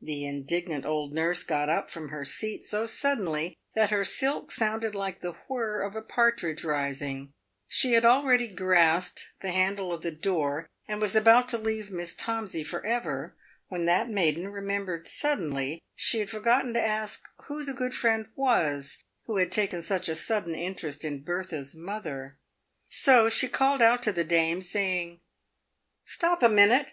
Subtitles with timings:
[0.00, 4.94] The indignant old nurse got up from her seat so suddenly, that her silk sounded
[4.94, 7.34] like the whirr of a partridge rising.
[7.68, 11.90] She had al ready grasped the handle of the door, and was about to leave
[11.90, 13.36] Miss Tomsey for ever,
[13.68, 19.04] when that maiden remembered suddenly she had forgotten to ask who the good friend was
[19.26, 22.38] who had taken such a sudden interest in Bertha's mother.
[22.88, 25.20] So she called out to the dame, saying,"
[26.06, 26.90] Stop a minute